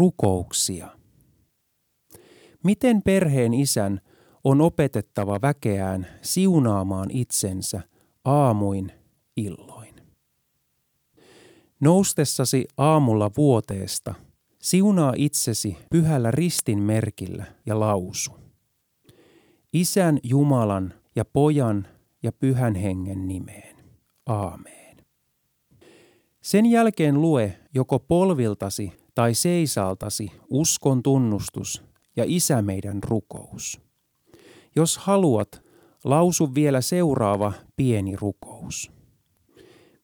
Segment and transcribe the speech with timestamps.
[0.00, 0.88] Rukouksia.
[2.64, 4.00] Miten perheen isän
[4.44, 7.80] on opetettava väkeään siunaamaan itsensä
[8.24, 8.92] aamuin
[9.36, 9.94] illoin?
[11.80, 14.14] Noustessasi aamulla vuoteesta,
[14.58, 18.30] siunaa itsesi pyhällä ristin merkillä ja lausu.
[19.72, 21.88] Isän Jumalan ja Pojan
[22.22, 23.76] ja Pyhän Hengen nimeen.
[24.26, 24.96] Aamen.
[26.40, 31.82] Sen jälkeen lue joko polviltasi tai seisaltasi uskon tunnustus
[32.16, 33.80] ja Isä meidän rukous.
[34.76, 35.62] Jos haluat,
[36.04, 38.92] lausu vielä seuraava pieni rukous.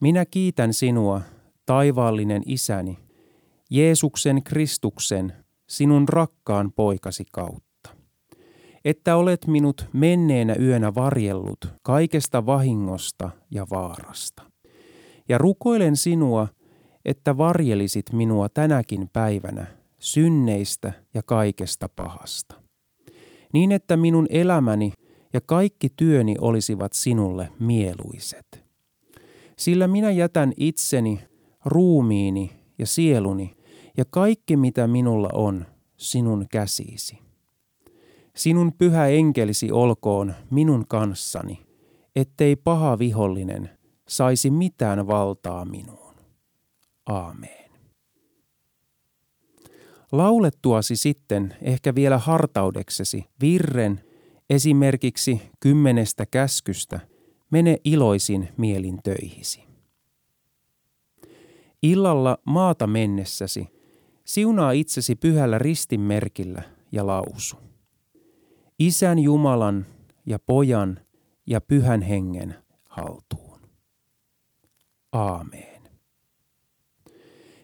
[0.00, 1.20] Minä kiitän sinua,
[1.66, 2.98] taivaallinen Isäni,
[3.70, 5.32] Jeesuksen Kristuksen,
[5.68, 7.90] sinun rakkaan poikasi kautta.
[8.84, 14.42] Että olet minut menneenä yönä varjellut kaikesta vahingosta ja vaarasta.
[15.28, 16.48] Ja rukoilen sinua,
[17.04, 19.66] että varjelisit minua tänäkin päivänä
[19.98, 22.54] synneistä ja kaikesta pahasta.
[23.52, 24.92] Niin että minun elämäni
[25.32, 28.64] ja kaikki työni olisivat sinulle mieluiset.
[29.56, 31.20] Sillä minä jätän itseni,
[31.64, 33.56] ruumiini ja sieluni
[33.96, 37.18] ja kaikki mitä minulla on sinun käsiisi.
[38.36, 41.66] Sinun pyhä enkelisi olkoon minun kanssani,
[42.16, 43.70] ettei paha vihollinen
[44.08, 46.07] saisi mitään valtaa minuun.
[47.08, 47.70] Aamen.
[50.12, 54.00] Laulettuasi sitten ehkä vielä hartaudeksesi virren
[54.50, 57.00] esimerkiksi kymmenestä käskystä,
[57.50, 59.64] mene iloisin mielin töihisi.
[61.82, 63.68] Illalla maata mennessäsi,
[64.24, 66.62] siunaa itsesi pyhällä ristinmerkillä
[66.92, 67.56] ja lausu.
[68.78, 69.86] Isän Jumalan
[70.26, 71.00] ja Pojan
[71.46, 72.54] ja Pyhän Hengen
[72.84, 73.60] haltuun.
[75.12, 75.77] Aamen.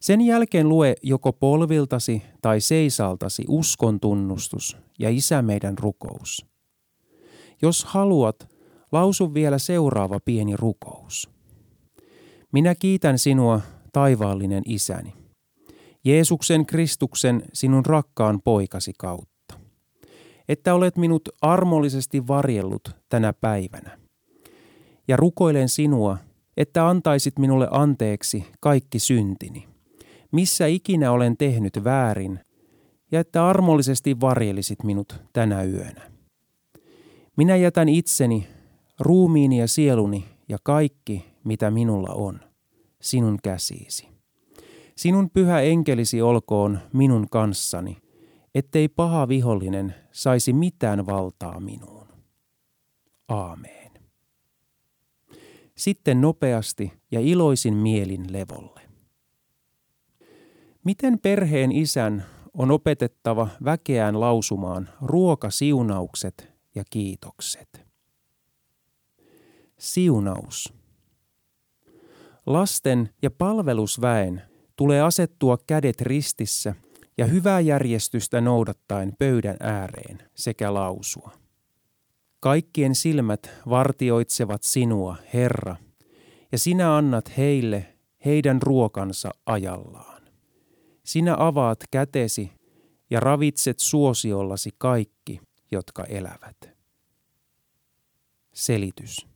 [0.00, 6.46] Sen jälkeen lue joko polviltasi tai seisaltasi uskon tunnustus ja Isä meidän rukous.
[7.62, 8.48] Jos haluat,
[8.92, 11.30] lausu vielä seuraava pieni rukous.
[12.52, 13.60] Minä kiitän sinua,
[13.92, 15.12] taivaallinen Isäni,
[16.04, 19.54] Jeesuksen Kristuksen sinun rakkaan poikasi kautta,
[20.48, 23.98] että olet minut armollisesti varjellut tänä päivänä.
[25.08, 26.16] Ja rukoilen sinua,
[26.56, 29.69] että antaisit minulle anteeksi kaikki syntini
[30.32, 32.40] missä ikinä olen tehnyt väärin,
[33.12, 36.10] ja että armollisesti varjelisit minut tänä yönä.
[37.36, 38.46] Minä jätän itseni,
[39.00, 42.40] ruumiini ja sieluni ja kaikki, mitä minulla on,
[43.00, 44.08] sinun käsiisi.
[44.96, 47.96] Sinun pyhä enkelisi olkoon minun kanssani,
[48.54, 52.06] ettei paha vihollinen saisi mitään valtaa minuun.
[53.28, 53.90] Aamen.
[55.76, 58.89] Sitten nopeasti ja iloisin mielin levolle.
[60.84, 62.24] Miten perheen isän
[62.54, 67.86] on opetettava väkeään lausumaan ruokasiunaukset ja kiitokset?
[69.78, 70.74] Siunaus.
[72.46, 74.42] Lasten ja palvelusväen
[74.76, 76.74] tulee asettua kädet ristissä
[77.18, 81.30] ja hyvää järjestystä noudattaen pöydän ääreen sekä lausua.
[82.40, 85.76] Kaikkien silmät vartioitsevat sinua, Herra,
[86.52, 90.19] ja sinä annat heille heidän ruokansa ajallaan.
[91.10, 92.52] Sinä avaat kätesi
[93.10, 95.40] ja ravitset suosiollasi kaikki,
[95.70, 96.70] jotka elävät.
[98.54, 99.26] Selitys.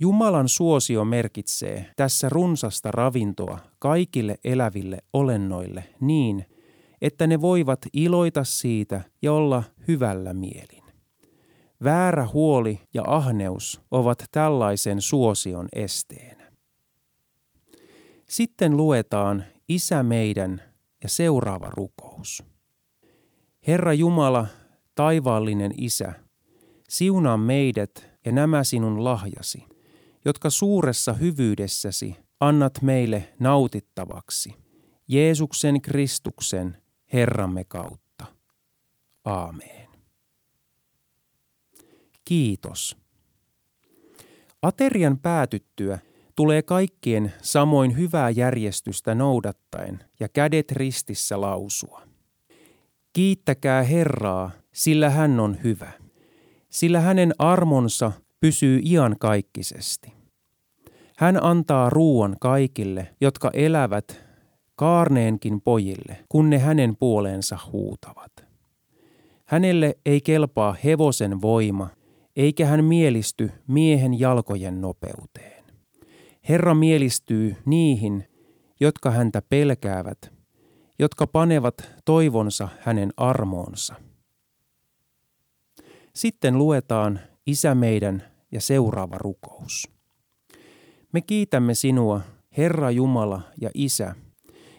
[0.00, 6.46] Jumalan suosio merkitsee tässä runsasta ravintoa kaikille eläville olennoille niin,
[7.02, 10.84] että ne voivat iloita siitä ja olla hyvällä mielin.
[11.84, 16.52] Väärä huoli ja ahneus ovat tällaisen suosion esteenä.
[18.28, 20.62] Sitten luetaan Isä meidän
[21.02, 22.42] ja seuraava rukous.
[23.66, 24.46] Herra Jumala,
[24.94, 26.12] taivaallinen Isä,
[26.88, 29.66] siunaa meidät ja nämä sinun lahjasi,
[30.24, 34.54] jotka suuressa hyvyydessäsi annat meille nautittavaksi,
[35.08, 38.26] Jeesuksen Kristuksen, Herramme kautta.
[39.24, 39.88] Aamen.
[42.24, 42.96] Kiitos.
[44.62, 45.98] Aterian päätyttyä–
[46.36, 52.02] tulee kaikkien samoin hyvää järjestystä noudattaen ja kädet ristissä lausua.
[53.12, 55.92] Kiittäkää Herraa, sillä hän on hyvä,
[56.70, 60.12] sillä hänen armonsa pysyy iankaikkisesti.
[61.16, 64.24] Hän antaa ruuan kaikille, jotka elävät
[64.76, 68.32] kaarneenkin pojille, kun ne hänen puoleensa huutavat.
[69.44, 71.88] Hänelle ei kelpaa hevosen voima,
[72.36, 75.53] eikä hän mielisty miehen jalkojen nopeuteen.
[76.48, 78.28] Herra mielistyy niihin,
[78.80, 80.32] jotka häntä pelkäävät,
[80.98, 83.94] jotka panevat toivonsa hänen armoonsa.
[86.14, 89.88] Sitten luetaan Isä meidän ja seuraava rukous.
[91.12, 92.20] Me kiitämme sinua,
[92.56, 94.14] Herra Jumala ja Isä,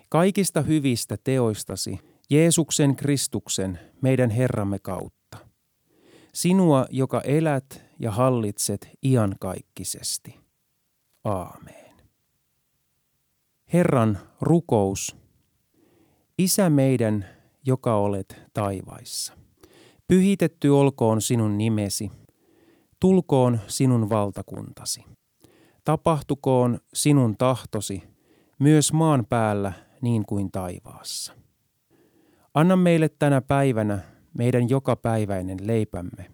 [0.09, 5.38] kaikista hyvistä teoistasi Jeesuksen Kristuksen, meidän Herramme kautta.
[6.33, 10.44] Sinua, joka elät ja hallitset iankaikkisesti.
[11.25, 11.95] Aamen.
[13.74, 15.16] Herran rukous.
[16.38, 17.25] Isä meidän,
[17.66, 19.33] joka olet taivaissa.
[20.07, 22.12] Pyhitetty olkoon sinun nimesi.
[23.00, 25.06] Tulkoon sinun valtakuntasi.
[25.83, 28.04] Tapahtukoon sinun tahtosi,
[28.60, 31.33] myös maan päällä niin kuin taivaassa.
[32.54, 34.00] Anna meille tänä päivänä
[34.38, 36.31] meidän jokapäiväinen leipämme.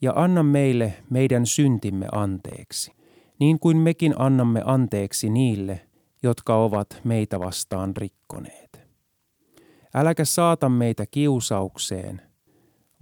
[0.00, 2.92] Ja anna meille meidän syntimme anteeksi,
[3.40, 5.88] niin kuin mekin annamme anteeksi niille,
[6.22, 8.80] jotka ovat meitä vastaan rikkoneet.
[9.94, 12.22] Äläkä saata meitä kiusaukseen,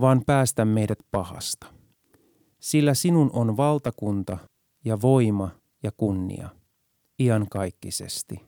[0.01, 1.67] vaan päästä meidät pahasta.
[2.59, 4.39] Sillä sinun on valtakunta
[4.85, 5.51] ja voima
[5.83, 6.49] ja kunnia,
[7.19, 8.41] iankaikkisesti.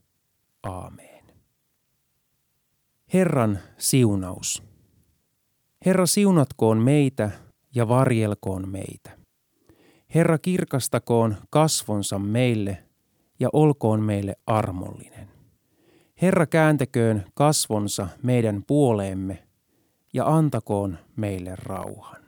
[0.63, 1.25] Aamen.
[3.13, 4.63] Herran siunaus.
[5.87, 7.31] Herra siunatkoon meitä
[7.75, 9.18] ja varjelkoon meitä.
[10.15, 12.85] Herra kirkastakoon kasvonsa meille
[13.41, 15.29] ja olkoon meille armollinen.
[16.23, 19.43] Herra kääntäköön kasvonsa meidän puoleemme
[20.13, 22.28] ja antakoon meille rauhan.